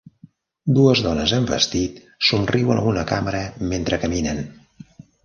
dues 0.77 1.01
dones 1.07 1.33
amb 1.39 1.51
vestit 1.51 1.99
somriuen 2.29 2.81
a 2.81 2.87
una 2.93 3.05
càmera 3.13 3.43
mentre 3.75 4.01
caminen. 4.07 4.41